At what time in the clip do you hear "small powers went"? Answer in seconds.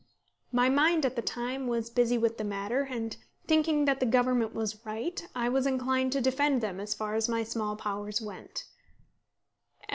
7.43-8.65